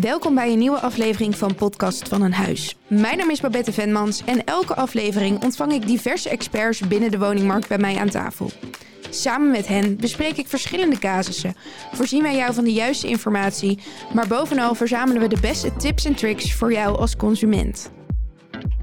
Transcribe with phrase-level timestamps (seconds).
[0.00, 2.76] Welkom bij een nieuwe aflevering van Podcast van een Huis.
[2.86, 7.68] Mijn naam is Babette Venmans en elke aflevering ontvang ik diverse experts binnen de woningmarkt
[7.68, 8.50] bij mij aan tafel.
[9.10, 11.54] Samen met hen bespreek ik verschillende casussen,
[11.92, 13.78] voorzien wij jou van de juiste informatie,
[14.14, 17.90] maar bovenal verzamelen we de beste tips en tricks voor jou als consument.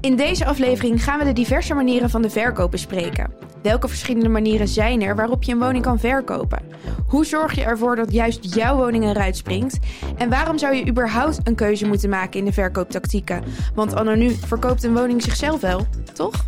[0.00, 3.49] In deze aflevering gaan we de diverse manieren van de verkoop bespreken.
[3.62, 6.62] Welke verschillende manieren zijn er waarop je een woning kan verkopen?
[7.06, 9.78] Hoe zorg je ervoor dat juist jouw woning eruit springt?
[10.16, 13.44] En waarom zou je überhaupt een keuze moeten maken in de verkooptactieken?
[13.74, 16.44] Want anno nu verkoopt een woning zichzelf wel, toch?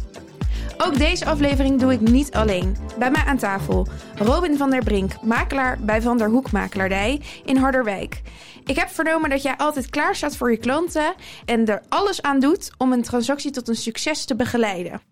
[0.79, 2.77] Ook deze aflevering doe ik niet alleen.
[2.99, 3.87] Bij mij aan tafel
[4.17, 8.23] Robin van der Brink, makelaar bij Van der Hoek Makelaardij in Harderwijk.
[8.65, 12.41] Ik heb vernomen dat jij altijd klaar staat voor je klanten en er alles aan
[12.41, 15.12] doet om een transactie tot een succes te begeleiden.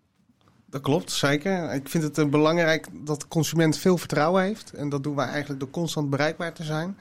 [0.71, 1.73] Dat klopt, zeker.
[1.73, 4.73] Ik vind het eh, belangrijk dat de consument veel vertrouwen heeft.
[4.73, 6.97] En dat doen wij eigenlijk door constant bereikbaar te zijn.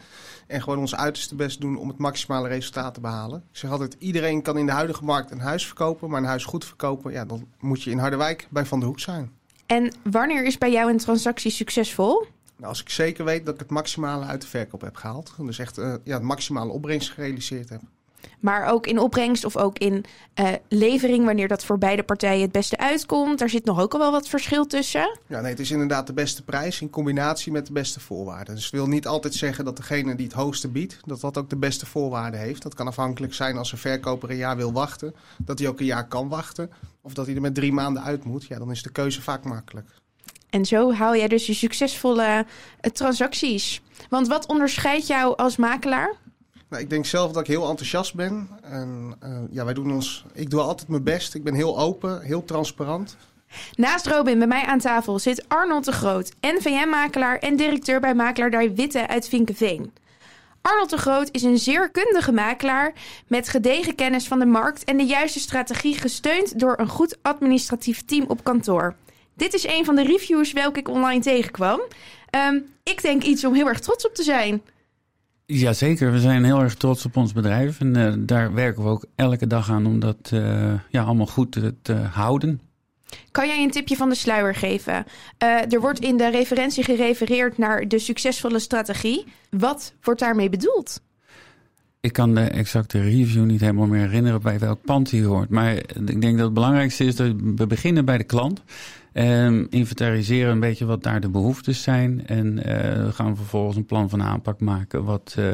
[0.48, 3.44] En gewoon ons uiterste best doen om het maximale resultaat te behalen.
[3.52, 6.10] Ik zeg altijd, iedereen kan in de huidige markt een huis verkopen.
[6.10, 9.00] Maar een huis goed verkopen, ja, dan moet je in Harderwijk bij Van der Hoek
[9.00, 9.32] zijn.
[9.66, 12.26] En wanneer is bij jou een transactie succesvol?
[12.56, 15.34] Nou, als ik zeker weet dat ik het maximale uit de verkoop heb gehaald.
[15.38, 17.82] Dus echt uh, ja, het maximale opbrengst gerealiseerd heb.
[18.40, 20.06] Maar ook in opbrengst of ook in
[20.40, 23.40] uh, levering, wanneer dat voor beide partijen het beste uitkomt.
[23.40, 25.20] Daar zit nog ook al wel wat verschil tussen.
[25.28, 28.56] Ja, nee, het is inderdaad de beste prijs in combinatie met de beste voorwaarden.
[28.56, 31.50] Dus het wil niet altijd zeggen dat degene die het hoogste biedt, dat dat ook
[31.50, 32.62] de beste voorwaarden heeft.
[32.62, 35.86] Dat kan afhankelijk zijn als een verkoper een jaar wil wachten, dat hij ook een
[35.86, 36.72] jaar kan wachten.
[37.02, 38.46] Of dat hij er met drie maanden uit moet.
[38.46, 39.88] Ja, dan is de keuze vaak makkelijk.
[40.50, 42.46] En zo haal jij dus je succesvolle
[42.82, 43.82] uh, transacties.
[44.10, 46.16] Want wat onderscheidt jou als makelaar?
[46.70, 48.50] Nou, ik denk zelf dat ik heel enthousiast ben.
[48.62, 50.26] En uh, ja, wij doen ons.
[50.34, 51.34] Ik doe altijd mijn best.
[51.34, 53.18] Ik ben heel open, heel transparant.
[53.76, 58.74] Naast Robin bij mij aan tafel zit Arnold de Groot, NVM-makelaar en directeur bij Makelaardij
[58.74, 59.94] Witte uit Vinkenveen.
[60.62, 62.94] Arnold de Groot is een zeer kundige makelaar
[63.28, 68.06] met gedegen kennis van de markt en de juiste strategie gesteund door een goed administratief
[68.06, 68.96] team op kantoor.
[69.34, 71.82] Dit is een van de reviews welke ik online tegenkwam.
[72.36, 74.62] Um, ik denk iets om heel erg trots op te zijn.
[75.52, 77.80] Jazeker, we zijn heel erg trots op ons bedrijf.
[77.80, 81.52] En uh, daar werken we ook elke dag aan om dat uh, ja, allemaal goed
[81.52, 82.62] te, te, houden.
[83.32, 85.06] Kan jij een tipje van de sluier geven?
[85.44, 89.26] Uh, er wordt in de referentie gerefereerd naar de succesvolle strategie.
[89.50, 91.02] Wat wordt daarmee bedoeld?
[92.02, 95.50] Ik kan de exacte review niet helemaal meer herinneren bij welk pand hij hoort.
[95.50, 98.62] Maar ik denk dat het belangrijkste is dat we beginnen bij de klant.
[99.14, 102.28] Um, inventariseren een beetje wat daar de behoeftes zijn.
[102.28, 102.64] En uh,
[103.06, 105.52] we gaan vervolgens een plan van aanpak maken wat uh,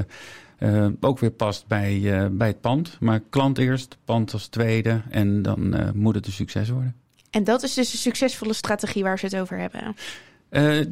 [0.59, 2.97] uh, ook weer past bij, bij het pand.
[2.99, 6.95] Maar klant eerst, pand als tweede en dan moet het een succes worden.
[7.29, 9.95] En dat is dus de succesvolle strategie waar ze het over hebben?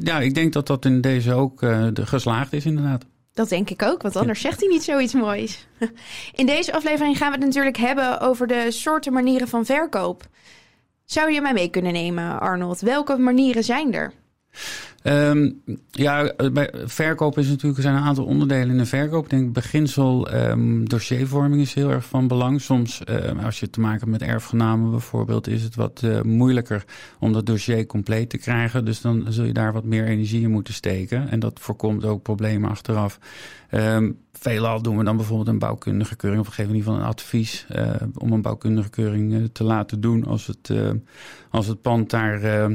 [0.00, 3.04] ja, ik denk dat dat in deze ook de geslaagd is inderdaad.
[3.34, 5.66] Dat denk ik ook, want anders zegt hij niet zoiets moois.
[6.40, 10.28] In deze aflevering gaan we het natuurlijk hebben over de soorten manieren van verkoop.
[11.04, 12.80] Zou je mij mee kunnen nemen, Arnold?
[12.80, 14.12] Welke manieren zijn er?
[15.06, 19.24] Um, ja, bij verkoop is natuurlijk, er zijn een aantal onderdelen in de verkoop.
[19.24, 22.60] Ik denk beginsel um, dossiervorming is heel erg van belang.
[22.60, 26.84] Soms, uh, als je te maken hebt met erfgenamen bijvoorbeeld, is het wat uh, moeilijker
[27.18, 28.84] om dat dossier compleet te krijgen.
[28.84, 31.28] Dus dan zul je daar wat meer energie in moeten steken.
[31.28, 33.18] En dat voorkomt ook problemen achteraf.
[33.70, 37.12] Um, veelal doen we dan bijvoorbeeld een bouwkundige keuring, of geven in ieder geval een
[37.12, 40.72] advies uh, om een bouwkundige keuring te laten doen als het,
[41.50, 42.70] als het pand daar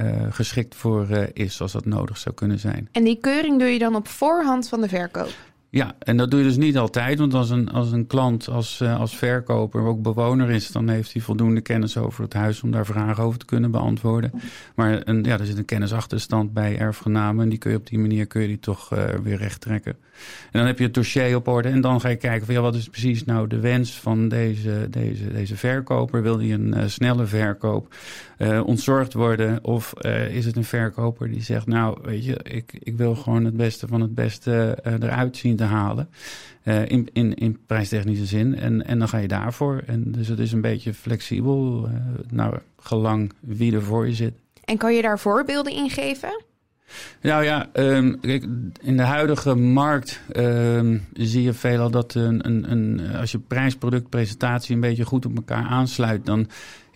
[0.00, 2.88] uh, geschikt voor uh, is, als dat nodig zou kunnen zijn.
[2.92, 5.30] En die keuring doe je dan op voorhand van de verkoop?
[5.70, 7.18] Ja, en dat doe je dus niet altijd.
[7.18, 11.12] Want als een, als een klant, als, uh, als verkoper ook bewoner is, dan heeft
[11.12, 14.32] hij voldoende kennis over het huis om daar vragen over te kunnen beantwoorden.
[14.74, 17.42] Maar een, ja, er zit een kennisachterstand bij erfgenamen.
[17.42, 19.96] En die kun je op die manier kun je die toch uh, weer recht trekken.
[20.50, 21.68] En dan heb je het dossier op orde.
[21.68, 24.86] En dan ga je kijken van ja, wat is precies nou de wens van deze,
[24.90, 26.22] deze, deze verkoper?
[26.22, 27.94] Wil hij een uh, snelle verkoop
[28.64, 29.64] ontzorgd worden?
[29.64, 29.94] Of
[30.30, 33.86] is het een verkoper die zegt, nou weet je, ik, ik wil gewoon het beste
[33.86, 36.08] van het beste eruit zien te halen.
[36.64, 38.58] Uh, in, in, in prijstechnische zin.
[38.58, 39.82] En, en dan ga je daarvoor.
[39.86, 41.94] En dus het is een beetje flexibel, uh,
[42.30, 44.34] nou, gelang wie er voor je zit.
[44.64, 46.42] En kan je daar voorbeelden in geven?
[47.20, 48.46] Nou ja, um, kijk,
[48.80, 54.74] in de huidige markt um, zie je veelal dat een, een, een, als je prijs-product-presentatie
[54.74, 56.48] een beetje goed op elkaar aansluit, dan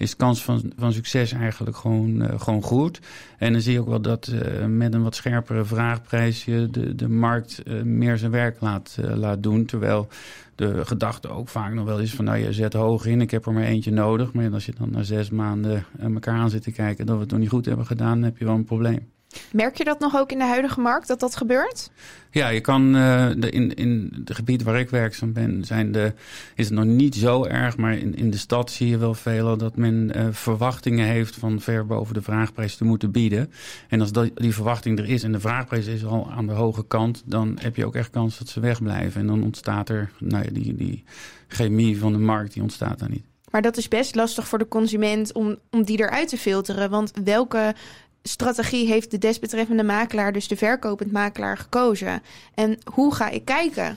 [0.02, 3.00] is kans van, van succes eigenlijk gewoon, uh, gewoon goed.
[3.38, 6.94] En dan zie je ook wel dat uh, met een wat scherpere vraagprijs je de,
[6.94, 9.64] de markt uh, meer zijn werk laat, laat doen.
[9.64, 10.08] Terwijl
[10.54, 13.46] de gedachte ook vaak nog wel is van nou je zet hoog in, ik heb
[13.46, 14.32] er maar eentje nodig.
[14.32, 17.30] Maar als je dan na zes maanden elkaar aan zit te kijken dat we het
[17.30, 19.10] nog niet goed hebben gedaan, dan heb je wel een probleem.
[19.52, 21.90] Merk je dat nog ook in de huidige markt, dat dat gebeurt?
[22.30, 26.12] Ja, je kan uh, de, in, in de gebied waar ik werkzaam ben, zijn de,
[26.54, 27.76] is het nog niet zo erg.
[27.76, 31.60] Maar in, in de stad zie je wel veel dat men uh, verwachtingen heeft van
[31.60, 33.52] ver boven de vraagprijs te moeten bieden.
[33.88, 36.86] En als dat, die verwachting er is en de vraagprijs is al aan de hoge
[36.86, 39.20] kant, dan heb je ook echt kans dat ze wegblijven.
[39.20, 41.04] En dan ontstaat er, nou ja, die, die
[41.48, 43.24] chemie van de markt, die ontstaat daar niet.
[43.50, 46.90] Maar dat is best lastig voor de consument om, om die eruit te filteren.
[46.90, 47.74] Want welke
[48.22, 52.22] strategie heeft de desbetreffende makelaar, dus de verkopend makelaar, gekozen?
[52.54, 53.96] En hoe ga ik kijken?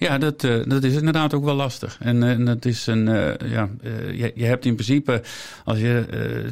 [0.00, 1.96] Ja, dat, uh, dat is inderdaad ook wel lastig.
[2.00, 3.68] En, uh, dat is een, uh, ja,
[4.12, 5.22] je, je, hebt in principe,
[5.64, 6.06] als je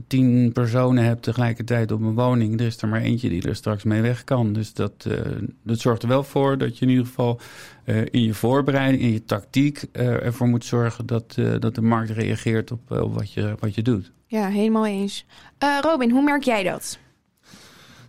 [0.06, 3.84] tien personen hebt tegelijkertijd op een woning, er is er maar eentje die er straks
[3.84, 4.52] mee weg kan.
[4.52, 5.06] Dus dat,
[5.62, 7.40] dat zorgt er wel voor dat je in ieder geval
[8.10, 12.90] in je voorbereiding, in je tactiek ervoor moet zorgen dat, dat de markt reageert op,
[12.90, 14.10] op wat, je, wat je doet.
[14.26, 15.24] Ja, helemaal eens.
[15.80, 16.98] Robin, hoe merk jij dat?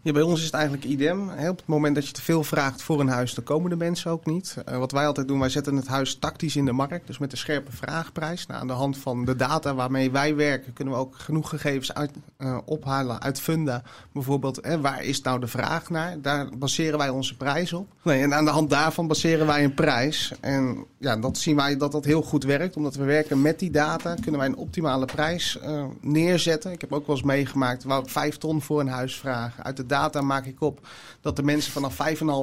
[0.01, 1.30] Ja, bij ons is het eigenlijk idem.
[1.30, 4.12] Op het moment dat je te veel vraagt voor een huis, dan komen de mensen
[4.12, 4.56] ook niet.
[4.69, 7.07] Uh, wat wij altijd doen, wij zetten het huis tactisch in de markt.
[7.07, 8.46] Dus met een scherpe vraagprijs.
[8.46, 11.94] Nou, aan de hand van de data waarmee wij werken, kunnen we ook genoeg gegevens
[11.94, 13.81] uit, uh, ophalen uit Funda.
[14.12, 16.22] Bijvoorbeeld, hè, waar is nou de vraag naar?
[16.22, 17.88] Daar baseren wij onze prijs op.
[18.02, 20.34] Nee, en aan de hand daarvan baseren wij een prijs.
[20.40, 22.75] En ja, dat zien wij dat dat heel goed werkt.
[22.75, 26.72] Omdat we werken met die data, kunnen wij een optimale prijs uh, neerzetten.
[26.72, 29.63] Ik heb ook wel eens meegemaakt, ik vijf ton voor een huis vragen.
[29.63, 30.88] Uit de data maak ik op
[31.22, 31.98] dat de mensen vanaf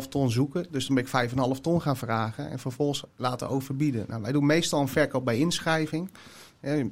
[0.04, 0.66] 5,5 ton zoeken.
[0.70, 4.04] Dus dan ben ik 5,5 ton gaan vragen en vervolgens laten overbieden.
[4.08, 6.10] Nou, wij doen meestal een verkoop bij inschrijving.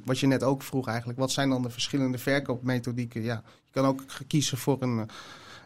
[0.05, 3.21] wat je net ook vroeg eigenlijk, wat zijn dan de verschillende verkoopmethodieken?
[3.21, 5.09] Ja, je kan ook kiezen voor een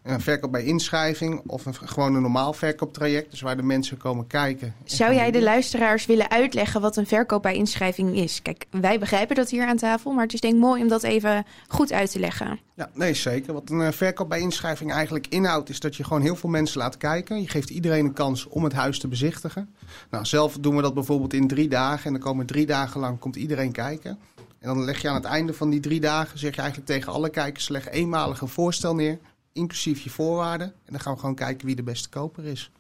[0.04, 3.32] een verkoop bij inschrijving of een, gewoon een normaal verkooptraject.
[3.32, 4.74] Dus waar de mensen komen kijken.
[4.84, 8.42] Zou jij de luisteraars willen uitleggen wat een verkoop bij inschrijving is?
[8.42, 11.04] Kijk, wij begrijpen dat hier aan tafel, maar het is denk ik mooi om dat
[11.04, 12.60] even goed uit te leggen.
[12.74, 13.54] Ja, nee, zeker.
[13.54, 16.80] Wat een eh, verkoop bij inschrijving eigenlijk inhoudt, is dat je gewoon heel veel mensen
[16.80, 17.42] laat kijken.
[17.42, 19.70] Je geeft iedereen een kans om het huis te bezichtigen.
[20.10, 22.06] Nou, zelf doen we dat bijvoorbeeld in drie dagen.
[22.06, 24.20] En dan komen drie dagen lang komt iedereen kijken.
[24.60, 27.14] En dan leg je aan het einde van die drie dagen, zeg je eigenlijk tegen
[27.14, 29.20] alle kijkers, leg eenmalig een voorstel neer
[29.60, 30.68] inclusief je voorwaarden.
[30.68, 32.72] En dan gaan we gewoon kijken wie de beste koper is.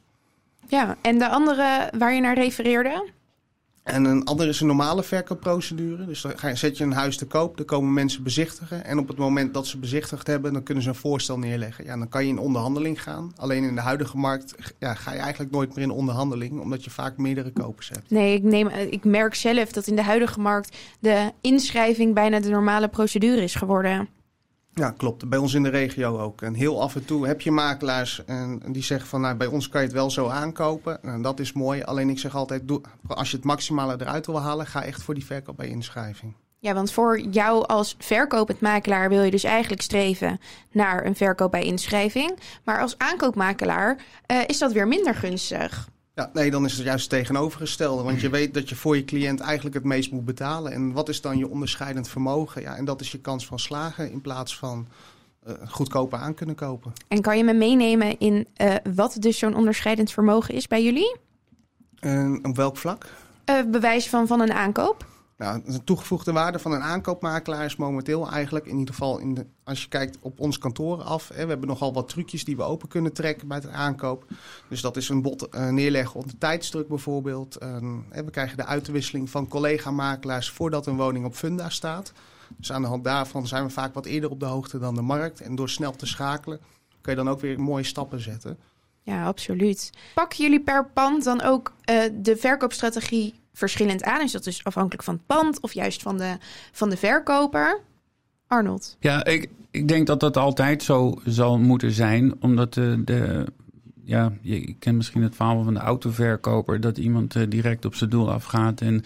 [0.68, 3.18] Ja, en de andere waar je naar refereerde?
[3.84, 6.06] En een andere is een normale verkoopprocedure.
[6.06, 8.86] Dus dan zet je een huis te koop, dan komen mensen bezichtigen.
[8.86, 11.86] En op het moment dat ze bezichtigd hebben, dan kunnen ze een voorstel neerleggen.
[11.86, 13.32] Ja, dan kan je in onderhandeling gaan.
[13.36, 16.90] Alleen in de huidige markt ja, ga je eigenlijk nooit meer in onderhandeling, omdat je
[16.90, 18.10] vaak meerdere kopers hebt.
[18.10, 22.50] Nee, ik, neem, ik merk zelf dat in de huidige markt de inschrijving bijna de
[22.50, 24.10] normale procedure is geworden.
[24.80, 25.30] Ja, klopt.
[25.30, 26.42] Bij ons in de regio ook.
[26.42, 29.70] En heel af en toe heb je makelaars en die zeggen van nou, bij ons
[29.70, 31.04] kan je het wel zo aankopen.
[31.04, 31.84] En dat is mooi.
[31.84, 32.64] Alleen ik zeg altijd,
[33.08, 36.34] als je het maximale eruit wil halen, ga echt voor die verkoop bij inschrijving.
[36.60, 40.40] Ja, want voor jou als verkopend makelaar wil je dus eigenlijk streven
[40.72, 42.40] naar een verkoop bij inschrijving.
[42.64, 43.98] Maar als aankoopmakelaar
[44.32, 45.90] uh, is dat weer minder gunstig.
[46.20, 48.04] Ja, nee, dan is het juist het tegenovergestelde.
[48.04, 50.72] Want je weet dat je voor je cliënt eigenlijk het meest moet betalen.
[50.72, 52.62] En wat is dan je onderscheidend vermogen?
[52.62, 54.88] Ja, en dat is je kans van slagen in plaats van
[55.48, 56.94] uh, goedkoper aan kunnen kopen.
[57.08, 61.16] En kan je me meenemen in uh, wat dus zo'n onderscheidend vermogen is bij jullie?
[62.02, 63.06] Uh, op welk vlak?
[63.72, 65.06] bewijs van, van een aankoop.
[65.40, 69.46] Nou, de toegevoegde waarde van een aankoopmakelaar is momenteel eigenlijk, in ieder geval in de,
[69.64, 71.28] als je kijkt op ons kantoor af.
[71.28, 74.26] Hè, we hebben nogal wat trucjes die we open kunnen trekken bij het aankoop.
[74.70, 77.58] Dus dat is een bod uh, neerleggen onder tijdsdruk bijvoorbeeld.
[77.64, 77.78] Uh,
[78.10, 82.12] we krijgen de uitwisseling van collega-makelaars voordat een woning op funda staat.
[82.58, 85.02] Dus aan de hand daarvan zijn we vaak wat eerder op de hoogte dan de
[85.02, 85.42] markt.
[85.42, 86.60] En door snel te schakelen
[87.02, 88.58] kun je dan ook weer mooie stappen zetten.
[89.02, 89.90] Ja, absoluut.
[90.14, 94.22] Pakken jullie per pand dan ook uh, de verkoopstrategie verschillend aan?
[94.22, 96.38] Is dat dus afhankelijk van het pand of juist van de,
[96.72, 97.80] van de verkoper?
[98.48, 98.98] Arnold?
[99.00, 103.46] Ja, ik, ik denk dat dat altijd zo zal moeten zijn, omdat de, de
[104.04, 108.10] ja, je kent misschien het verhaal van de autoverkoper, dat iemand uh, direct op zijn
[108.10, 109.04] doel afgaat en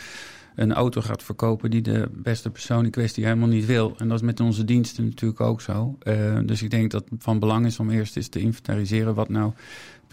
[0.56, 3.94] een auto gaat verkopen die de beste persoon in kwestie helemaal niet wil.
[3.98, 5.98] En dat is met onze diensten natuurlijk ook zo.
[6.04, 9.30] Uh, dus ik denk dat het van belang is om eerst eens te inventariseren wat
[9.30, 9.52] nou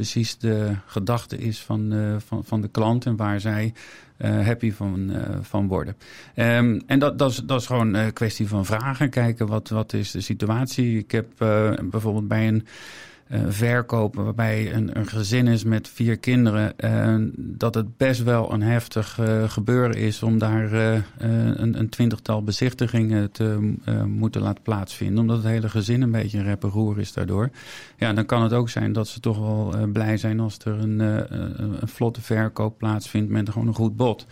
[0.01, 3.73] precies de gedachte is van, uh, van, van de klant en waar zij
[4.19, 5.97] uh, happy van, uh, van worden.
[6.37, 9.11] Um, en dat, dat, is, dat is gewoon een kwestie van vragen.
[9.11, 10.99] Kijken wat, wat is de situatie.
[10.99, 11.27] Ik heb
[11.83, 12.67] bijvoorbeeld bij een
[13.33, 18.53] uh, verkopen waarbij een, een, gezin is met vier kinderen, uh, dat het best wel
[18.53, 20.73] een heftig uh, gebeuren is om daar
[21.19, 23.75] een, een, twintigtal bezichtigingen te
[24.07, 25.19] moeten laten plaatsvinden.
[25.19, 27.51] Omdat het hele gezin een beetje een reperoer is daardoor.
[27.97, 30.99] Ja, dan kan het ook zijn dat ze toch wel blij zijn als er een,
[30.99, 34.27] een, vlotte verkoop plaatsvindt met gewoon een goed bod.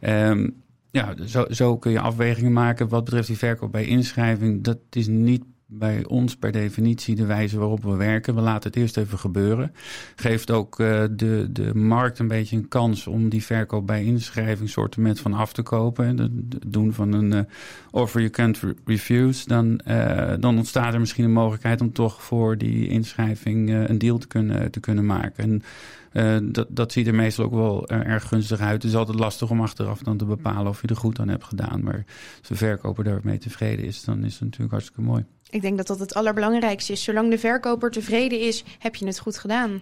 [0.00, 4.64] Um, ja, zo, zo kun je afwegingen maken wat betreft die verkoop bij inschrijving.
[4.64, 5.44] Dat is niet
[5.78, 8.34] bij ons per definitie de wijze waarop we werken.
[8.34, 9.72] We laten het eerst even gebeuren.
[10.16, 14.68] Geeft ook uh, de, de markt een beetje een kans om die verkoop bij inschrijving
[14.68, 16.18] soortement van af te kopen.
[16.18, 16.30] Het
[16.66, 17.40] doen van een uh,
[17.90, 19.48] offer you can't refuse.
[19.48, 24.18] Dan, uh, dan ontstaat er misschien een mogelijkheid om toch voor die inschrijving een deal
[24.18, 25.44] te kunnen, te kunnen maken.
[25.44, 25.62] En,
[26.52, 28.82] dat, dat ziet er meestal ook wel erg gunstig uit.
[28.82, 31.44] Het is altijd lastig om achteraf dan te bepalen of je er goed aan hebt
[31.44, 31.82] gedaan.
[31.82, 32.04] Maar
[32.38, 35.24] als de verkoper daarmee tevreden is, dan is het natuurlijk hartstikke mooi.
[35.52, 37.02] Ik denk dat dat het allerbelangrijkste is.
[37.02, 39.80] Zolang de verkoper tevreden is, heb je het goed gedaan.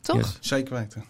[0.00, 0.16] Toch?
[0.16, 0.38] Yes.
[0.40, 1.04] Zeker weten.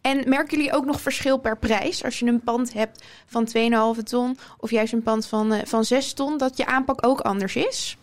[0.00, 2.04] En merken jullie ook nog verschil per prijs?
[2.04, 3.48] Als je een pand hebt van
[3.96, 7.20] 2,5 ton of juist een pand van, uh, van 6 ton, dat je aanpak ook
[7.20, 7.96] anders is?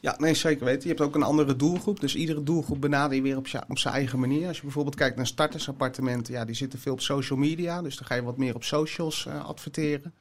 [0.00, 0.82] Ja, nee, zeker weten.
[0.82, 2.00] Je hebt ook een andere doelgroep.
[2.00, 4.48] Dus iedere doelgroep benader je weer op, op zijn eigen manier.
[4.48, 7.82] Als je bijvoorbeeld kijkt naar startersappartementen, ja, die zitten veel op social media.
[7.82, 10.14] Dus dan ga je wat meer op socials uh, adverteren.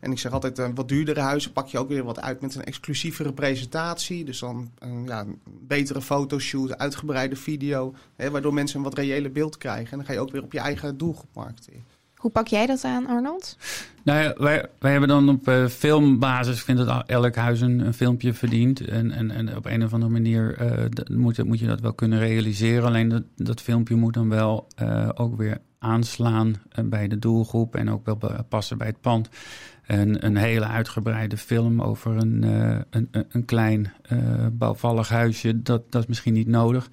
[0.00, 2.54] En ik zeg altijd, uh, wat duurdere huizen pak je ook weer wat uit met
[2.54, 4.24] een exclusievere presentatie.
[4.24, 7.94] Dus dan uh, ja, een betere fotoshoot, uitgebreide video.
[8.16, 9.90] Hè, waardoor mensen een wat reële beeld krijgen.
[9.90, 11.97] En dan ga je ook weer op je eigen doelgroep markten.
[12.18, 13.56] Hoe pak jij dat aan, Arnold?
[14.02, 17.94] Nou wij, wij hebben dan op uh, filmbasis, ik vind dat elk huis een, een,
[17.94, 18.80] filmpje verdient.
[18.80, 22.18] En, en, en op een of andere manier uh, moet, moet je dat wel kunnen
[22.18, 22.84] realiseren.
[22.84, 27.90] Alleen dat, dat filmpje moet dan wel uh, ook weer aanslaan bij de doelgroep en
[27.90, 29.28] ook wel passen bij het pand.
[29.82, 32.42] En een hele uitgebreide film over een,
[32.90, 33.92] een, een klein
[34.52, 36.90] bouwvallig huisje, dat, dat is misschien niet nodig.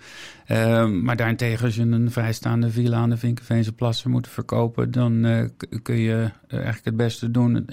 [0.52, 5.26] Uh, maar daarentegen, als je een vrijstaande villa aan de Vinkenveense plassen moet verkopen, dan
[5.26, 5.44] uh,
[5.82, 7.68] kun je eigenlijk het beste doen.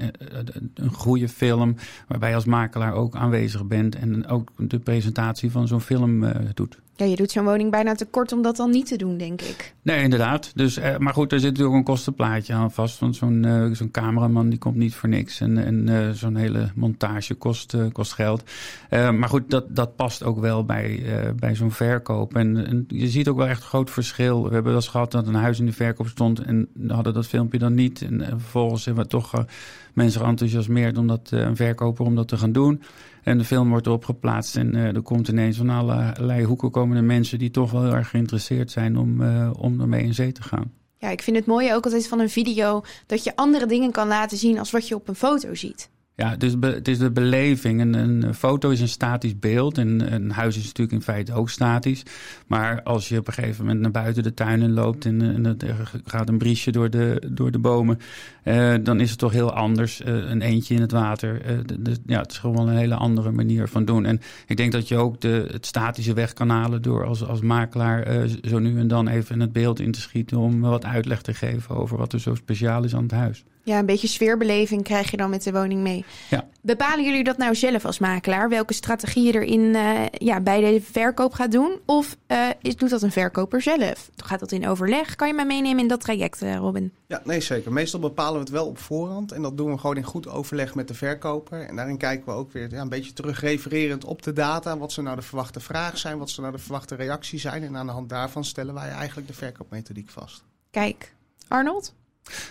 [0.74, 1.76] Een goede film,
[2.08, 6.24] waarbij je als makelaar ook aanwezig bent en ook de presentatie van zo'n film
[6.54, 6.80] doet.
[6.96, 9.40] Ja, je doet zo'n woning bijna te kort om dat dan niet te doen, denk
[9.40, 9.74] ik.
[9.82, 10.52] Nee, inderdaad.
[10.54, 12.98] Dus, maar goed, er zit natuurlijk een kostenplaatje aan vast.
[12.98, 15.40] Want zo'n zo'n cameraman die komt niet voor niks.
[15.40, 18.42] En, en zo'n hele montage kost, kost geld.
[18.90, 21.02] maar goed, dat, dat past ook wel bij,
[21.36, 22.36] bij zo'n verkoop.
[22.36, 24.42] En, en, je ziet ook wel echt een groot verschil.
[24.42, 26.40] We hebben wel eens gehad dat een huis in de verkoop stond.
[26.40, 28.02] En hadden dat filmpje dan niet.
[28.02, 29.44] En, vervolgens hebben we toch
[29.92, 32.82] mensen geenthousiasmeerd om dat, een verkoper om dat te gaan doen.
[33.22, 37.38] En de film wordt erop geplaatst en er komt ineens van allerlei hoeken komende mensen
[37.38, 40.72] die toch wel heel erg geïnteresseerd zijn om, om ermee in zee te gaan.
[40.98, 44.08] Ja, ik vind het mooie ook altijd van een video dat je andere dingen kan
[44.08, 45.90] laten zien als wat je op een foto ziet.
[46.14, 47.80] Ja, dus het is de beleving.
[47.80, 49.78] Een, een, foto is een statisch beeld.
[49.78, 52.02] En een huis is natuurlijk in feite ook statisch.
[52.46, 55.58] Maar als je op een gegeven moment naar buiten de tuin in loopt en, en
[55.58, 57.98] er gaat een briesje door de, door de bomen,
[58.42, 60.00] eh, dan is het toch heel anders.
[60.00, 61.42] Uh, een eentje in het water.
[61.66, 64.04] De, ja, het is gewoon een hele andere manier van doen.
[64.04, 67.40] En ik denk dat je ook de, het statische weg kan halen door als, als
[67.40, 71.34] makelaar zo nu en dan even het beeld in te schieten om wat uitleg te
[71.34, 73.44] geven over wat er zo speciaal is aan het huis.
[73.64, 76.04] Ja, een beetje sfeerbeleving krijg je dan met de woning mee.
[76.30, 76.48] Ja.
[76.60, 78.48] Bepalen jullie dat nou zelf als makelaar?
[78.48, 81.80] Welke strategie je erin uh, ja, bij de verkoop gaat doen?
[81.86, 84.10] Of uh, is, doet dat een verkoper zelf?
[84.16, 85.16] Gaat dat in overleg?
[85.16, 86.92] Kan je mij meenemen in dat traject, uh, Robin?
[87.06, 87.72] Ja, nee zeker.
[87.72, 89.32] Meestal bepalen we het wel op voorhand.
[89.32, 91.66] En dat doen we gewoon in goed overleg met de verkoper.
[91.66, 94.78] En daarin kijken we ook weer ja, een beetje terug refererend op de data.
[94.78, 97.62] Wat ze nou de verwachte vraag zijn, wat ze nou de verwachte reactie zijn.
[97.62, 100.42] En aan de hand daarvan stellen wij eigenlijk de verkoopmethodiek vast.
[100.70, 101.14] Kijk,
[101.48, 101.94] Arnold?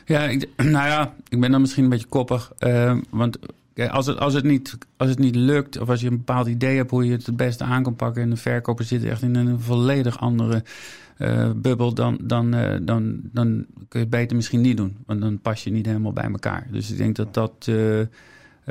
[0.06, 2.51] Ja, nou ja, ik ben dan misschien een beetje koppig.
[2.60, 3.38] Uh, want
[3.90, 6.78] als het, als, het niet, als het niet lukt, of als je een bepaald idee
[6.78, 8.22] hebt hoe je het het beste aan kan pakken.
[8.22, 10.63] en de verkoper zit echt in een volledig andere
[11.18, 11.94] uh, bubbel.
[11.94, 14.98] Dan, dan, uh, dan, dan kun je het beter misschien niet doen.
[15.06, 16.68] Want dan pas je niet helemaal bij elkaar.
[16.72, 17.70] Dus ik denk dat dat.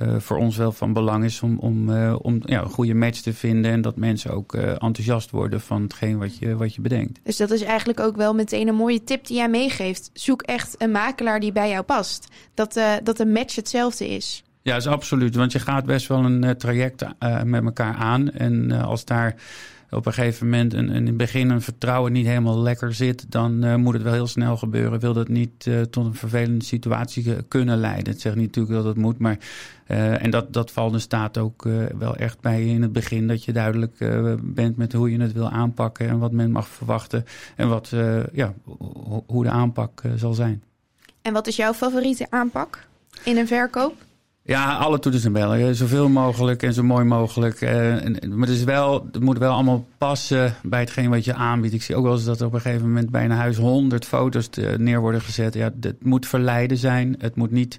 [0.03, 3.21] Uh, voor ons wel van belang is om, om, uh, om ja, een goede match
[3.21, 3.71] te vinden.
[3.71, 7.21] En dat mensen ook uh, enthousiast worden van hetgeen wat je, wat je bedenkt.
[7.23, 10.11] Dus dat is eigenlijk ook wel meteen een mooie tip die jij meegeeft.
[10.13, 12.29] Zoek echt een makelaar die bij jou past.
[12.55, 14.43] Dat, dat de match hetzelfde is.
[14.63, 15.35] Ja, is absoluut.
[15.35, 17.05] Want je gaat best wel een traject
[17.45, 18.31] met elkaar aan.
[18.31, 19.35] En als daar
[19.91, 23.65] op een gegeven moment een, in het begin een vertrouwen niet helemaal lekker zit, dan
[23.65, 25.01] uh, moet het wel heel snel gebeuren.
[25.01, 28.13] Wil dat niet uh, tot een vervelende situatie kunnen leiden?
[28.13, 29.39] Het zegt niet natuurlijk dat het moet, maar
[29.89, 31.69] uh, en dat, dat valt de staat ook
[31.99, 33.29] wel echt bij in het begin.
[33.29, 33.97] Dat je duidelijk
[34.43, 37.25] bent met hoe je het wil aanpakken en wat men mag verwachten
[37.57, 37.93] en wat,
[38.33, 38.55] ja,
[39.27, 40.63] hoe de aanpak zal zijn.
[41.23, 42.87] En wat is jouw favoriete aanpak
[43.25, 43.95] in een verkoop?
[44.43, 45.75] Ja, alle toeters en bellen.
[45.75, 47.61] Zoveel mogelijk en zo mooi mogelijk.
[47.61, 51.75] Uh, maar het, is wel, het moet wel allemaal passen bij hetgeen wat je aanbiedt.
[51.75, 54.05] Ik zie ook wel eens dat er op een gegeven moment bij een huis honderd
[54.05, 55.55] foto's neer worden gezet.
[55.55, 57.15] Ja, het moet verleiden zijn.
[57.19, 57.79] Het moet niet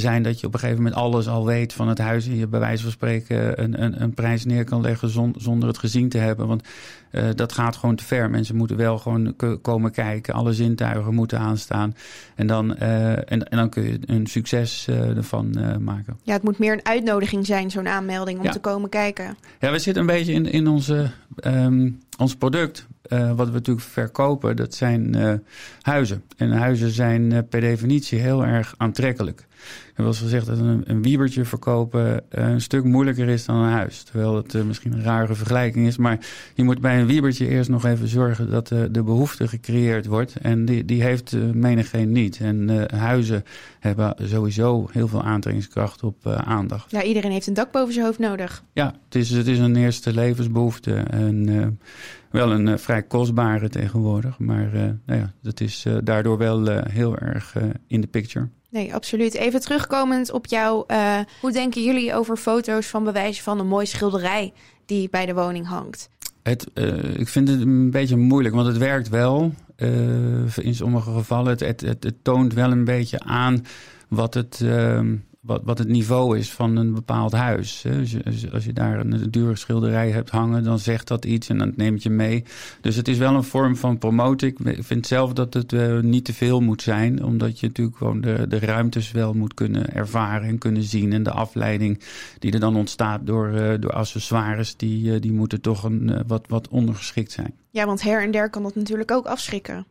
[0.00, 2.26] zijn dat je op een gegeven moment alles al weet van het huis.
[2.26, 5.78] En je bij wijze van spreken een, een, een prijs neer kan leggen zonder het
[5.78, 6.46] gezien te hebben.
[6.46, 6.68] Want
[7.12, 8.30] uh, dat gaat gewoon te ver.
[8.30, 10.34] Mensen moeten wel gewoon komen kijken.
[10.34, 11.94] Alle zintuigen moeten aanstaan.
[12.34, 15.84] En dan, uh, en, en dan kun je een succes uh, ervan maken.
[15.84, 16.18] maken.
[16.22, 18.50] Ja, het moet meer een uitnodiging zijn, zo'n aanmelding, om Ja.
[18.50, 19.36] te komen kijken.
[19.60, 22.86] Ja, we zitten een beetje in, in onze, ehm, ons product.
[23.04, 25.32] eh, wat we natuurlijk verkopen, dat zijn eh,
[25.80, 26.22] huizen.
[26.36, 29.46] En huizen zijn eh, per definitie heel erg aantrekkelijk.
[29.94, 33.70] Wel eens gezegd dat een, een wiebertje verkopen eh, een stuk moeilijker is dan een
[33.70, 34.02] huis.
[34.02, 35.96] Terwijl het eh, misschien een rare vergelijking is.
[35.96, 36.18] Maar
[36.54, 40.36] je moet bij een wiebertje eerst nog even zorgen dat eh, de behoefte gecreëerd wordt.
[40.36, 42.38] En die, die heeft uh, menigeen niet.
[42.40, 43.44] En huizen
[43.80, 46.90] hebben sowieso heel veel aantrekkingskracht op aandacht.
[46.90, 48.64] Ja, iedereen heeft een dak boven zijn hoofd nodig.
[48.72, 50.94] Ja, het is, het is een eerste levensbehoefte.
[50.94, 51.78] En
[52.30, 54.38] wel een vrij kostbare tegenwoordig.
[54.38, 54.70] Maar
[55.06, 57.54] nou ja, dat is daardoor wel heel erg
[57.86, 58.48] in de picture.
[58.74, 59.34] Nee, absoluut.
[59.34, 60.84] Even terugkomend op jou.
[60.88, 64.52] Uh, hoe denken jullie over foto's van bewijzen van een mooi schilderij
[64.86, 66.08] die bij de woning hangt?
[66.42, 69.52] Het, uh, ik vind het een beetje moeilijk, want het werkt wel.
[69.76, 71.48] Uh, in sommige gevallen.
[71.48, 73.64] Het, het, het, toont wel een beetje aan
[74.08, 75.00] wat het, uh,
[75.44, 77.84] wat, wat het niveau is van een bepaald huis.
[78.52, 82.02] Als, je, daar een dure schilderij hebt hangen, dan zegt dat iets en dan neemt
[82.02, 82.44] je mee.
[82.80, 84.48] Dus het is wel een vorm van promoten.
[84.48, 88.20] Ik vind zelf dat het uh, niet te veel moet zijn, omdat je natuurlijk gewoon
[88.20, 91.12] de, de ruimtes wel moet kunnen ervaren en kunnen zien.
[91.12, 92.00] En de afleiding
[92.38, 96.44] die er dan ontstaat door, uh, door accessoires, die, uh, die moeten toch een, wat,
[96.48, 97.54] wat ondergeschikt zijn.
[97.70, 99.86] Ja, want her en der kan dat natuurlijk ook afschrikken.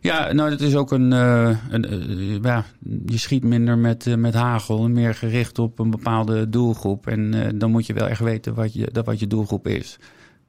[0.00, 1.12] Ja, nou, het is ook een.
[1.12, 2.64] Uh, een uh, ja,
[3.06, 7.06] je schiet minder met, uh, met hagel, meer gericht op een bepaalde doelgroep.
[7.06, 9.98] En dan moet je wel echt weten wat je, dat wat je doelgroep is.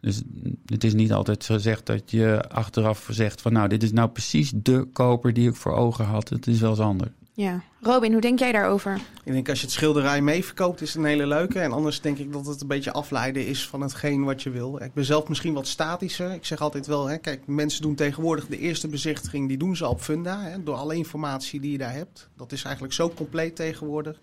[0.01, 0.21] Dus
[0.65, 4.51] het is niet altijd gezegd dat je achteraf zegt van nou, dit is nou precies
[4.55, 6.29] de koper die ik voor ogen had.
[6.29, 7.11] Het is wel eens anders.
[7.39, 7.61] Ja.
[7.81, 9.01] Robin, hoe denk jij daarover?
[9.23, 11.59] Ik denk als je het schilderij meeverkoopt, is het een hele leuke.
[11.59, 14.81] En anders denk ik dat het een beetje afleiden is van hetgeen wat je wil.
[14.81, 16.31] Ik ben zelf misschien wat statischer.
[16.31, 19.87] Ik zeg altijd wel, hè, kijk, mensen doen tegenwoordig de eerste bezichtiging, die doen ze
[19.87, 20.41] op Funda.
[20.41, 22.29] Hè, door alle informatie die je daar hebt.
[22.37, 24.19] Dat is eigenlijk zo compleet tegenwoordig.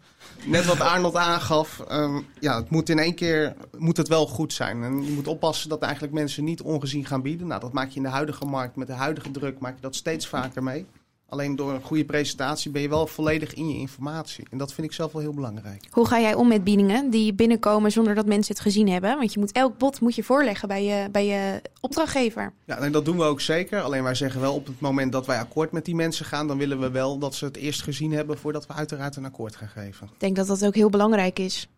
[0.46, 4.52] Net wat Arnold aangaf, um, ja, het moet in één keer moet het wel goed
[4.52, 4.82] zijn.
[4.82, 7.46] En je moet oppassen dat eigenlijk mensen niet ongezien gaan bieden.
[7.46, 9.94] Nou, dat maak je in de huidige markt, met de huidige druk, maak je dat
[9.94, 10.86] steeds vaker mee.
[11.28, 14.46] Alleen door een goede presentatie ben je wel volledig in je informatie.
[14.50, 15.86] En dat vind ik zelf wel heel belangrijk.
[15.90, 19.16] Hoe ga jij om met biedingen die binnenkomen zonder dat mensen het gezien hebben?
[19.16, 22.52] Want je moet elk bod moet je voorleggen bij je, bij je opdrachtgever.
[22.64, 23.80] Ja, en dat doen we ook zeker.
[23.80, 26.46] Alleen wij zeggen wel op het moment dat wij akkoord met die mensen gaan...
[26.46, 28.38] dan willen we wel dat ze het eerst gezien hebben...
[28.38, 30.06] voordat we uiteraard een akkoord gaan geven.
[30.06, 31.68] Ik denk dat dat ook heel belangrijk is.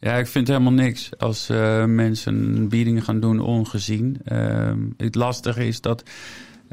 [0.00, 4.20] Ja, ik vind helemaal niks als uh, mensen biedingen gaan doen ongezien.
[4.24, 6.02] Uh, het lastige is dat...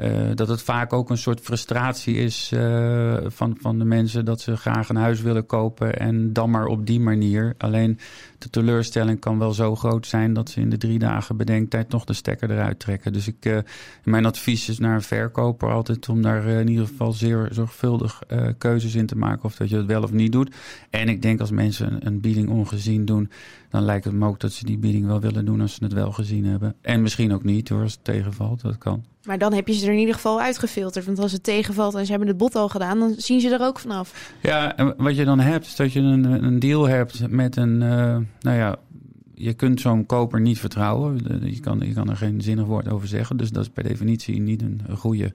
[0.00, 4.40] Uh, dat het vaak ook een soort frustratie is uh, van, van de mensen dat
[4.40, 7.54] ze graag een huis willen kopen en dan maar op die manier.
[7.58, 7.98] Alleen
[8.42, 12.04] de teleurstelling kan wel zo groot zijn dat ze in de drie dagen bedenktijd nog
[12.04, 13.12] de stekker eruit trekken.
[13.12, 13.58] Dus ik, uh,
[14.04, 18.22] mijn advies is naar een verkoper altijd om daar in ieder geval zeer zorgvuldig
[18.58, 20.54] keuzes in te maken of dat je het wel of niet doet.
[20.90, 23.30] En ik denk als mensen een, een bieding ongezien doen,
[23.70, 25.92] dan lijkt het me ook dat ze die bieding wel willen doen als ze het
[25.92, 26.74] wel gezien hebben.
[26.80, 29.04] En misschien ook niet hoor, als het tegenvalt, dat kan.
[29.24, 31.04] Maar dan heb je ze er in ieder geval uitgefilterd.
[31.04, 33.60] Want als het tegenvalt en ze hebben het bot al gedaan, dan zien ze er
[33.60, 34.32] ook vanaf.
[34.42, 37.80] Ja, en wat je dan hebt, is dat je een, een deal hebt met een,
[37.82, 38.76] uh, nou ja,
[39.34, 41.20] je kunt zo'n koper niet vertrouwen.
[41.44, 43.36] Je kan, je kan er geen zinnig woord over zeggen.
[43.36, 45.32] Dus dat is per definitie niet een, goede,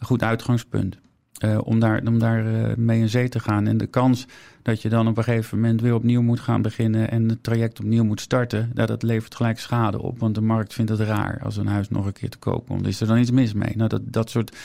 [0.00, 0.98] goed uitgangspunt.
[1.44, 3.66] Uh, om daar, om daar uh, mee in zee te gaan.
[3.66, 4.26] En de kans
[4.62, 7.80] dat je dan op een gegeven moment weer opnieuw moet gaan beginnen en het traject
[7.80, 10.18] opnieuw moet starten, nou, dat levert gelijk schade op.
[10.18, 12.86] Want de markt vindt het raar als een huis nog een keer te koop komt.
[12.86, 13.76] Is er dan iets mis mee?
[13.76, 14.56] Nou, dat, dat soort,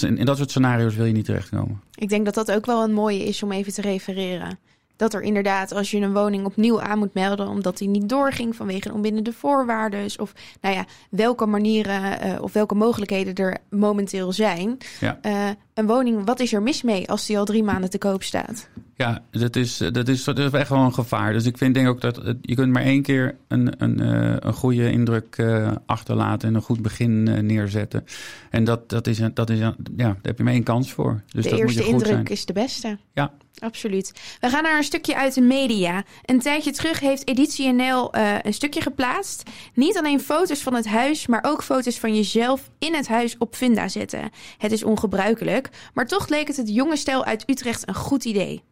[0.00, 1.80] in dat soort scenario's wil je niet terechtkomen.
[1.94, 4.58] Ik denk dat dat ook wel een mooie is om even te refereren.
[4.96, 8.56] Dat er inderdaad, als je een woning opnieuw aan moet melden, omdat die niet doorging
[8.56, 14.32] vanwege een onbindende voorwaarden, of nou ja, welke manieren uh, of welke mogelijkheden er momenteel
[14.32, 14.78] zijn.
[15.00, 15.18] Ja.
[15.22, 18.22] Uh, een woning, wat is er mis mee als die al drie maanden te koop
[18.22, 18.68] staat?
[19.02, 21.32] Ja, dat is, dat is, dat is echt wel een gevaar.
[21.32, 24.52] Dus ik vind denk ook dat je kunt maar één keer een, een, uh, een
[24.52, 28.04] goede indruk uh, achterlaten en een goed begin uh, neerzetten.
[28.50, 31.22] En dat, dat is, dat is, ja, daar heb je maar één kans voor.
[31.26, 32.38] Dus de dat eerste moet je goed indruk zijn.
[32.38, 32.98] is de beste.
[33.12, 33.32] Ja.
[33.58, 34.12] Absoluut.
[34.40, 36.04] We gaan naar een stukje uit de media.
[36.24, 39.50] Een tijdje terug heeft Editie NL uh, een stukje geplaatst.
[39.74, 43.54] Niet alleen foto's van het huis, maar ook foto's van jezelf in het huis op
[43.54, 44.30] Funda zetten.
[44.58, 48.62] Het is ongebruikelijk, maar toch leek het het jonge stel uit Utrecht een goed idee.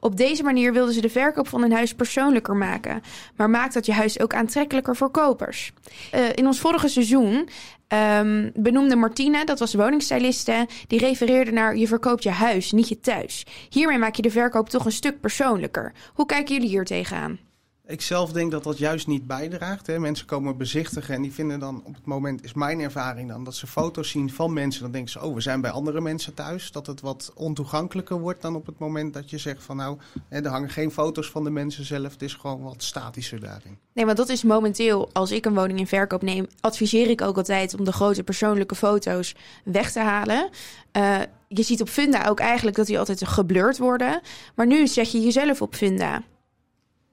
[0.00, 3.02] Op deze manier wilden ze de verkoop van hun huis persoonlijker maken,
[3.36, 5.72] maar maakt dat je huis ook aantrekkelijker voor kopers.
[6.14, 7.48] Uh, in ons vorige seizoen
[7.88, 13.00] um, benoemde Martine, dat was woningstyliste, die refereerde naar je verkoopt je huis, niet je
[13.00, 13.46] thuis.
[13.68, 15.92] Hiermee maak je de verkoop toch een stuk persoonlijker.
[16.14, 17.38] Hoe kijken jullie hier tegenaan?
[17.86, 19.86] Ik zelf denk dat dat juist niet bijdraagt.
[19.86, 19.98] Hè.
[19.98, 23.54] Mensen komen bezichtigen en die vinden dan op het moment, is mijn ervaring dan, dat
[23.54, 24.82] ze foto's zien van mensen.
[24.82, 26.72] Dan denken ze, oh, we zijn bij andere mensen thuis.
[26.72, 30.40] Dat het wat ontoegankelijker wordt dan op het moment dat je zegt van nou, hè,
[30.40, 32.12] er hangen geen foto's van de mensen zelf.
[32.12, 33.78] Het is gewoon wat statischer daarin.
[33.92, 37.36] Nee, want dat is momenteel, als ik een woning in verkoop neem, adviseer ik ook
[37.36, 40.48] altijd om de grote persoonlijke foto's weg te halen.
[40.96, 41.18] Uh,
[41.48, 44.20] je ziet op Funda ook eigenlijk dat die altijd geblurred worden.
[44.54, 46.22] Maar nu zet je jezelf op Funda.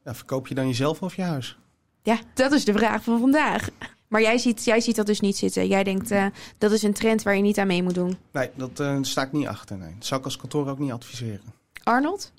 [0.06, 1.58] Verkoop je dan jezelf of je huis?
[2.04, 3.70] Ja, dat is de vraag van vandaag.
[4.08, 5.68] Maar jij ziet, jij ziet dat dus niet zitten.
[5.68, 6.26] Jij denkt uh,
[6.58, 8.18] dat is een trend waar je niet aan mee moet doen.
[8.32, 9.78] Nee, dat uh, sta ik niet achter.
[9.78, 9.94] Nee.
[9.94, 11.54] Dat zou ik als kantoor ook niet adviseren.
[11.84, 12.32] Arnold?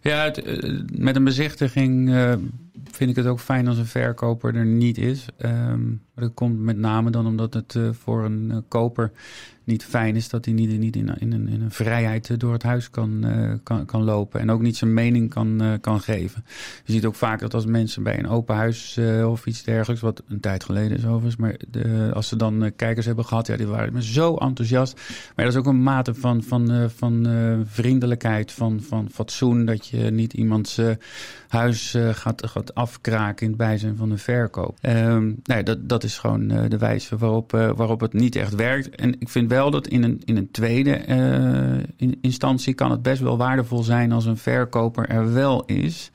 [0.00, 2.08] Ja, het, uh, met een bezichtiging
[2.90, 5.26] vind ik het ook fijn als een verkoper er niet is.
[5.38, 9.12] Um, dat komt met name dan omdat het voor een koper
[9.70, 12.90] niet fijn is dat hij niet, niet in, in, een, een vrijheid door het huis
[12.90, 14.40] kan, uh, kan, kan lopen.
[14.40, 16.44] En ook niet zijn mening kan, uh, kan geven.
[16.84, 20.22] Je ziet ook vaak dat als mensen bij een open huis of iets dergelijks, wat
[20.28, 23.66] een tijd geleden is overigens, maar de, als ze dan kijkers hebben gehad, ja, die
[23.66, 25.00] waren zo enthousiast.
[25.36, 27.28] Maar dat is ook een mate van, van, van
[27.66, 30.80] vriendelijkheid, van, van fatsoen, dat je niet iemands
[31.48, 34.78] huis gaat, gaat afkraken in het bijzijn van een verkoop.
[35.44, 38.88] Nee, dat, dat is gewoon de wijze waarop, waarop het niet echt werkt.
[38.88, 40.90] En ik vind wel dat in een, in een tweede
[41.96, 46.10] in instantie kan het best wel waardevol zijn als een verkoper er wel is.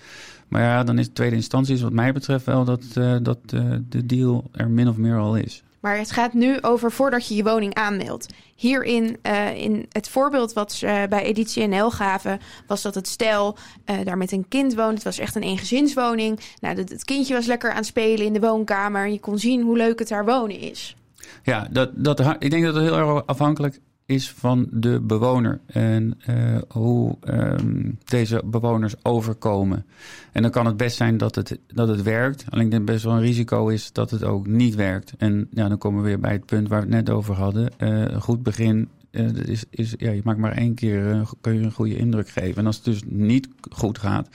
[0.47, 3.75] Maar ja, dan is de tweede instantie, wat mij betreft, wel dat, uh, dat uh,
[3.89, 5.63] de deal er min of meer al is.
[5.79, 8.33] Maar het gaat nu over voordat je je woning aanmeldt.
[8.55, 9.17] Hierin,
[9.55, 13.57] in het voorbeeld wat ze bij Editie NL gaven, was dat het stel
[14.03, 14.93] daar met een kind woont.
[14.93, 16.39] Het was echt een eengezinswoning.
[16.61, 19.07] Nou, het, het kindje was lekker aan het spelen in de woonkamer.
[19.07, 20.95] Je kon zien hoe leuk het daar wonen is.
[21.43, 26.17] Ja, dat, dat, ik denk dat het heel erg afhankelijk is van de bewoner en
[26.29, 29.85] uh, hoe um, deze bewoners overkomen.
[30.31, 32.45] En dan kan het best zijn dat het, dat het werkt.
[32.49, 35.13] Alleen dat best wel een risico is dat het ook niet werkt.
[35.17, 37.71] En ja, dan komen we weer bij het punt waar we het net over hadden.
[37.77, 41.61] Uh, een goed begin uh, is, is, ja, je maakt maar één keer kun je
[41.61, 42.57] een goede indruk geven.
[42.57, 44.29] En als het dus niet goed gaat,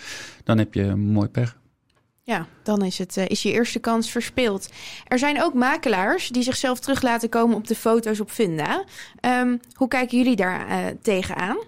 [0.44, 1.58] dan heb je mooi pech.
[2.30, 4.68] Ja, dan is, het, uh, is je eerste kans verspeeld.
[5.06, 8.84] Er zijn ook makelaars die zichzelf terug laten komen op de foto's op Funda.
[9.20, 11.58] Um, hoe kijken jullie daar uh, tegenaan?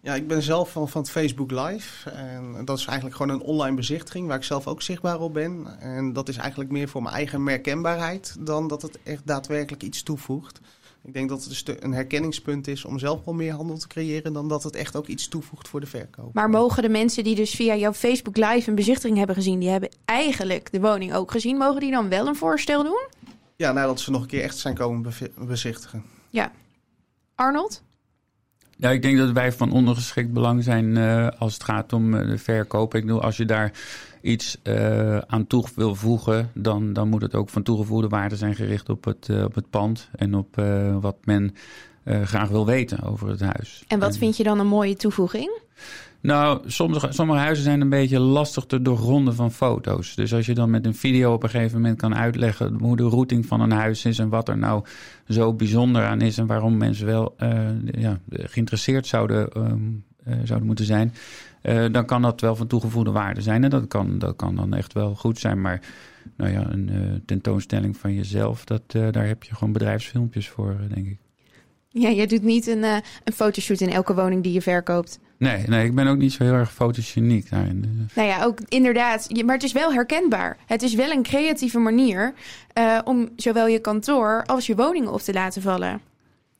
[0.00, 2.10] Ja, ik ben zelf van, van het Facebook Live.
[2.10, 5.78] En dat is eigenlijk gewoon een online bezichtiging waar ik zelf ook zichtbaar op ben.
[5.80, 10.02] En dat is eigenlijk meer voor mijn eigen merkkenbaarheid dan dat het echt daadwerkelijk iets
[10.02, 10.60] toevoegt.
[11.06, 14.48] Ik denk dat het een herkenningspunt is om zelf wel meer handel te creëren dan
[14.48, 16.34] dat het echt ook iets toevoegt voor de verkoop.
[16.34, 19.68] Maar mogen de mensen die dus via jouw Facebook Live een bezichtiging hebben gezien, die
[19.68, 23.08] hebben eigenlijk de woning ook gezien, mogen die dan wel een voorstel doen?
[23.56, 26.04] Ja, nadat ze nog een keer echt zijn komen bezichtigen.
[26.30, 26.52] Ja.
[27.34, 27.82] Arnold?
[28.76, 32.26] Ja, ik denk dat wij van ondergeschikt belang zijn uh, als het gaat om uh,
[32.26, 32.94] de verkoop.
[32.94, 33.72] Ik bedoel, als je daar
[34.20, 38.54] iets uh, aan toe wil voegen, dan, dan moet het ook van toegevoegde waarde zijn
[38.54, 40.62] gericht op het, op het pand en op
[41.00, 41.54] wat men
[42.04, 43.84] graag wil weten over het huis.
[43.88, 45.60] En wat en, vind je dan een mooie toevoeging?
[46.20, 50.14] Nou, sommige, sommige huizen zijn een beetje lastig te doorgronden van foto's.
[50.14, 53.08] Dus als je dan met een video op een gegeven moment kan uitleggen hoe de
[53.08, 54.84] routing van een huis is en wat er nou
[55.28, 60.66] zo bijzonder aan is en waarom mensen wel uh, ja, geïnteresseerd zouden, um, uh, zouden
[60.66, 61.14] moeten zijn,
[61.62, 63.64] uh, dan kan dat wel van toegevoegde waarde zijn.
[63.64, 65.60] En dat kan, dat kan dan echt wel goed zijn.
[65.60, 65.80] Maar
[66.36, 71.18] nou ja, een tentoonstelling van jezelf, dat, daar heb je gewoon bedrijfsfilmpjes voor, denk ik.
[71.88, 72.82] Ja, je doet niet een,
[73.24, 75.18] een fotoshoot in elke woning die je verkoopt.
[75.38, 78.08] Nee, nee, ik ben ook niet zo heel erg fotogeniek daarin.
[78.14, 79.42] Nou ja, ook inderdaad.
[79.44, 80.56] Maar het is wel herkenbaar.
[80.66, 82.34] Het is wel een creatieve manier
[82.78, 86.00] uh, om zowel je kantoor als je woningen op te laten vallen.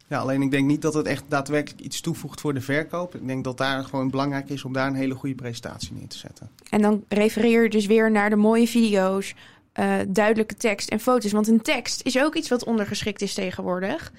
[0.09, 3.15] Ja, alleen ik denk niet dat het echt daadwerkelijk iets toevoegt voor de verkoop.
[3.15, 6.19] Ik denk dat daar gewoon belangrijk is om daar een hele goede presentatie neer te
[6.19, 6.51] zetten.
[6.71, 9.35] En dan refereer je dus weer naar de mooie video's,
[9.81, 11.33] uh, duidelijke tekst en foto's.
[11.33, 14.13] Want een tekst is ook iets wat ondergeschikt is tegenwoordig.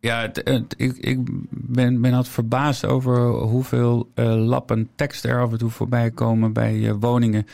[0.00, 0.30] Ja,
[0.76, 1.18] ik, ik
[1.50, 6.74] ben, ben verbaasd over hoeveel uh, lappen tekst er af en toe voorbij komen bij
[6.74, 7.46] uh, woningen.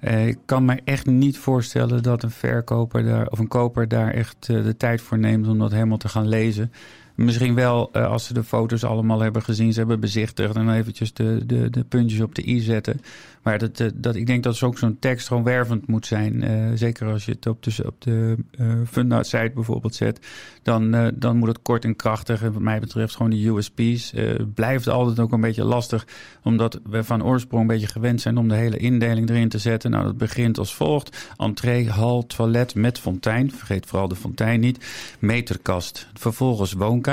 [0.00, 4.10] Uh, ik kan me echt niet voorstellen dat een verkoper daar, of een koper daar
[4.10, 6.72] echt de tijd voor neemt om dat helemaal te gaan lezen.
[7.18, 11.12] Misschien wel uh, als ze de foto's allemaal hebben gezien, ze hebben bezichtigd en eventjes
[11.12, 13.00] de, de, de puntjes op de i zetten.
[13.42, 16.50] Maar dat, eh, dat, ik denk dat ook zo'n tekst gewoon wervend moet zijn.
[16.50, 20.26] Uh, zeker als je het op de, op de uh, Funda-site bijvoorbeeld zet.
[20.62, 22.42] Dan, dan moet het kort en krachtig.
[22.42, 24.12] En wat mij betreft gewoon de USP's.
[24.54, 26.06] blijft altijd ook een beetje lastig.
[26.42, 29.90] Omdat we van oorsprong een beetje gewend zijn om de hele indeling erin te zetten.
[29.90, 31.32] Nou, dat begint als volgt.
[31.36, 33.52] Entree, hal, toilet met fontein.
[33.52, 34.86] Vergeet vooral de fontein niet.
[35.18, 36.08] Meterkast.
[36.14, 37.07] Vervolgens woonkamer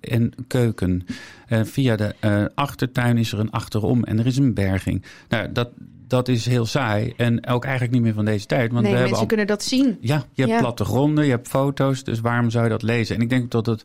[0.00, 1.06] en keuken.
[1.48, 5.04] Uh, via de uh, achtertuin is er een achterom en er is een berging.
[5.28, 5.68] Nou, dat,
[6.10, 7.12] dat is heel saai.
[7.16, 8.72] En ook eigenlijk niet meer van deze tijd.
[8.72, 9.96] Want nee, we mensen al- kunnen dat zien.
[10.00, 10.60] ja, je hebt Ja.
[10.60, 12.04] plattegronden, je hebt foto's.
[12.04, 13.16] Dus waarom zou je dat lezen?
[13.16, 13.82] En ik denk dat het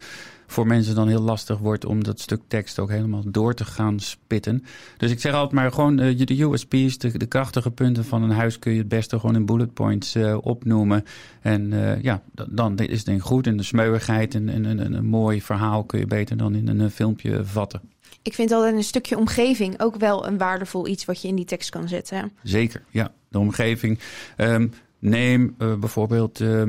[0.47, 3.99] voor mensen dan heel lastig wordt om dat stuk tekst ook helemaal door te gaan
[3.99, 4.63] spitten.
[4.97, 8.29] Dus ik zeg altijd maar gewoon eh, de USP's, de, de krachtige punten van een
[8.31, 11.03] huis kun je het beste gewoon in bullet points eh, opnoemen.
[11.41, 13.47] En eh, ja, dan is het denk ik goed.
[13.47, 16.67] En de smeuigheid en, en, en- en een mooi verhaal kun je beter dan in
[16.67, 17.81] een filmpje vatten.
[18.21, 21.45] Ik vind altijd een stukje omgeving ook wel een waardevol iets wat je in die
[21.45, 22.31] tekst kan zetten.
[22.43, 23.11] Zeker, ja.
[23.29, 23.99] De omgeving.
[24.37, 24.67] Ehm,
[24.99, 26.63] neem eh, bijvoorbeeld eh,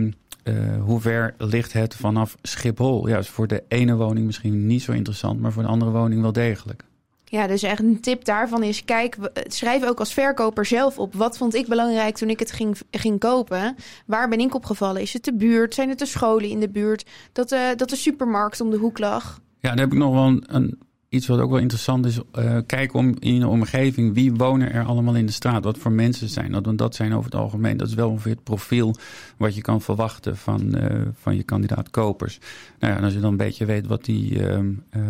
[0.80, 3.09] hoe ver ligt het vanaf Schiphol?
[3.09, 6.20] Ja, is voor de ene woning misschien niet zo interessant, maar voor de andere woning
[6.22, 6.82] wel degelijk.
[7.24, 11.14] Ja, dus echt een tip daarvan is: kijk, we- schrijf ook als verkoper zelf op.
[11.14, 13.76] Wat vond ik belangrijk toen ik het ging, ging kopen?
[14.06, 15.02] Waar ben ik opgevallen?
[15.02, 15.74] Is het de buurt?
[15.74, 17.06] Zijn het de scholen in de buurt?
[17.32, 19.40] Dat, de dat de supermarkt om de hoek lag?
[19.61, 22.18] Ja, dan heb ik nog wel een, een- iets wat ook wel interessant is.
[22.32, 24.14] eh kijk om in je omgeving.
[24.14, 25.64] Wie wonen er allemaal in de straat?
[25.64, 26.64] Wat voor mensen zijn dat?
[26.64, 27.76] Want dat zijn over het algemeen.
[27.76, 28.94] Dat is wel ongeveer het profiel
[29.36, 32.38] wat je kan verwachten van, eh, van je kandidaat kopers.
[32.78, 35.00] Nou ja, en als je dan een beetje weet wat die, ehm, eh,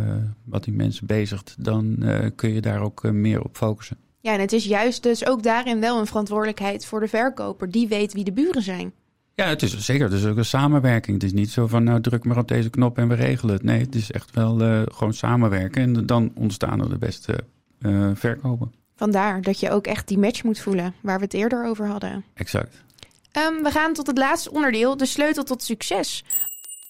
[0.44, 2.04] wat die mensen bezigt, dan
[2.34, 3.96] kun je daar ook meer op focussen.
[4.20, 7.70] Ja, en het is juist dus ook daarin wel een verantwoordelijkheid voor de verkoper.
[7.70, 8.92] Die weet wie de buren zijn.
[9.36, 10.04] Ja, het is zeker.
[10.04, 11.16] Het is ook een samenwerking.
[11.16, 13.62] Het is niet zo van, nou druk maar op deze knop en we regelen het.
[13.62, 15.82] Nee, het is echt wel eh, gewoon samenwerken.
[15.82, 17.38] En dan ontstaan er de beste
[17.78, 18.72] eh, verkopen.
[18.96, 22.24] Vandaar dat je ook echt die match moet voelen, waar we het eerder over hadden.
[22.34, 22.84] Exact.
[23.32, 26.24] Ehm, we gaan tot het laatste onderdeel, de sleutel tot succes.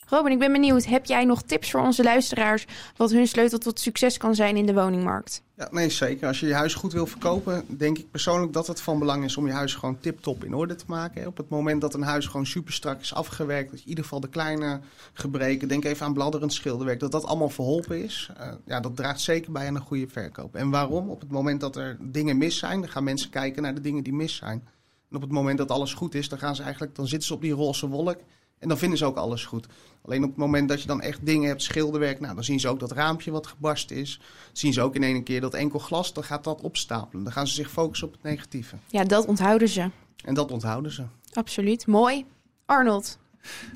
[0.08, 2.66] Robin, ik ben benieuwd, heb jij nog tips voor onze luisteraars
[2.96, 5.42] wat hun sleutel tot succes kan zijn in de woningmarkt?
[5.56, 6.26] Ja, nee, zeker.
[6.26, 9.36] Als je je huis goed wil verkopen, denk ik persoonlijk dat het van belang is
[9.36, 11.26] om je huis gewoon tip-top in orde te maken.
[11.26, 14.04] Op het moment dat een huis gewoon super strak is afgewerkt, dat je in ieder
[14.04, 14.80] geval de kleine
[15.12, 18.30] gebreken, denk even aan bladderend schilderwerk, dat dat allemaal verholpen is.
[18.36, 20.54] Eh, ja, dat draagt zeker bij aan een goede verkoop.
[20.54, 21.10] En waarom?
[21.10, 24.02] Op het moment dat er dingen mis zijn, dan gaan mensen kijken naar de dingen
[24.02, 24.68] die mis zijn.
[25.10, 27.34] En op het moment dat alles goed is, dan gaan ze eigenlijk, dan zitten ze
[27.34, 28.18] op die roze wolk.
[28.58, 29.66] En dan vinden ze ook alles goed.
[30.02, 32.68] Alleen op het moment dat je dan echt dingen hebt, schilderwerk, nou, dan zien ze
[32.68, 34.20] ook dat raampje wat gebarsten is.
[34.52, 37.24] Zien ze ook in één keer dat enkel glas, dan gaat dat opstapelen.
[37.24, 38.76] Dan gaan ze zich focussen op het negatieve.
[38.86, 39.90] Ja, dat onthouden ze.
[40.24, 41.02] En dat onthouden ze.
[41.32, 41.86] Absoluut.
[41.86, 42.24] Mooi.
[42.66, 43.18] Arnold.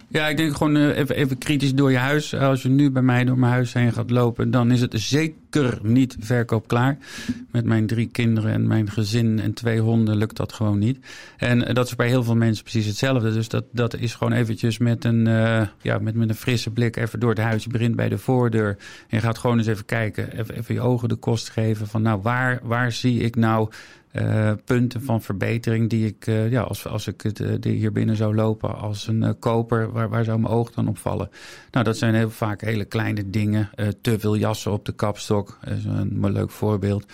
[0.08, 2.34] Ja, ik denk gewoon eh, even, even kritisch door je huis.
[2.34, 5.34] Als je nu bij mij door mijn huis heen gaat lopen, dan is het zeker
[5.82, 6.98] niet verkoopklaar.
[7.50, 10.98] Met mijn drie kinderen en mijn gezin en twee honden lukt dat gewoon niet.
[11.36, 13.32] En eh, dat is bij heel veel mensen precies hetzelfde.
[13.32, 16.96] Dus dat, dat is gewoon eventjes met een, eh, ja, met, met een frisse blik
[16.96, 17.64] even door het huis.
[17.64, 18.68] Je begint bij de voordeur
[19.08, 20.38] en je gaat gewoon eens even kijken.
[20.38, 23.70] Even, je ogen de kost geven van nou, waar, waar zie ik nou
[24.10, 28.78] eh, punten van verbetering die ik, ja, als, als ik het, hier binnen zou lopen
[28.78, 31.30] als een koper, waar, waar zou mijn oog dan op vallen?
[31.70, 33.70] Nou, dat zijn heel vaak hele kleine dingen.
[34.00, 37.04] Te veel jassen op de kapstok, dat is een, leuk voorbeeld.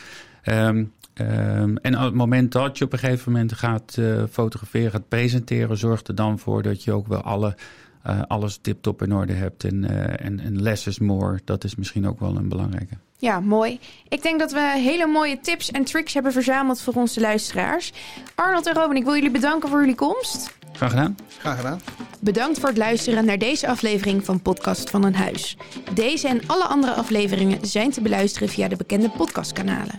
[0.42, 0.84] Ehm,
[1.14, 5.08] ehm, en op het moment dat je op een gegeven moment gaat eh, fotograferen, gaat
[5.08, 7.56] presenteren, zorg er dan voor dat je ook wel alle,
[8.02, 9.64] eh, alles tip-top in orde hebt.
[9.64, 12.94] En, eh, en, en less is more, dat is misschien ook wel een belangrijke.
[13.18, 13.80] Ja, mooi.
[14.08, 17.92] Ik denk dat we hele mooie tips en tricks hebben verzameld voor onze luisteraars.
[18.34, 20.54] Arnold en Robin, ik wil jullie bedanken voor jullie komst.
[20.76, 21.16] Graag gedaan.
[21.38, 21.80] Graag gedaan.
[22.20, 25.56] Bedankt voor het luisteren naar deze aflevering van Podcast van een Huis.
[25.94, 29.94] Deze en alle andere afleveringen zijn te beluisteren via de bekende podcastkanalen.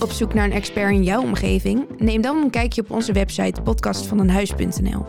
[0.00, 1.86] Op zoek naar een expert in jouw omgeving?
[1.98, 5.06] Neem dan een kijkje op onze website podcastvaneenhuis.nl.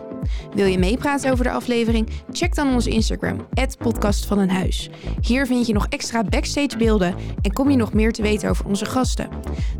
[0.54, 2.10] Wil je meepraten over de aflevering?
[2.32, 3.48] Check dan onze Instagram,
[3.80, 4.90] podcastvaneenhuis.
[5.22, 8.66] Hier vind je nog extra backstage beelden en kom je nog meer te weten over
[8.66, 9.30] onze gasten.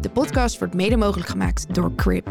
[0.02, 2.28] De podcast wordt mede mogelijk gemaakt door Crib.